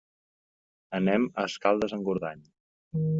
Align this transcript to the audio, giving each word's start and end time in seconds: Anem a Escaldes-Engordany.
Anem 0.99 1.27
a 1.41 1.45
Escaldes-Engordany. 1.51 2.43